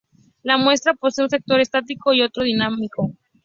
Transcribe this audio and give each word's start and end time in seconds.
La 0.41 0.57
muestra 0.57 0.95
posee 0.95 1.25
un 1.25 1.29
sector 1.29 1.59
"estático" 1.59 2.11
y 2.11 2.23
otro 2.23 2.43
"dinámico". 2.43 3.15